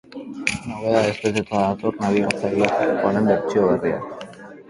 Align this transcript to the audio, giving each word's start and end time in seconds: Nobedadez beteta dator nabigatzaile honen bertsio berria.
Nobedadez 0.69 1.17
beteta 1.25 1.59
dator 1.65 1.99
nabigatzaile 2.05 2.71
honen 3.09 3.29
bertsio 3.35 3.67
berria. 3.69 4.03